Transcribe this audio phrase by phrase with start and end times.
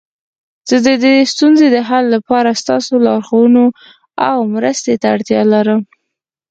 [0.69, 3.65] زه د دې ستونزې د حل لپاره ستاسو لارښوونو
[4.29, 5.81] او مرستي ته اړتیا لرم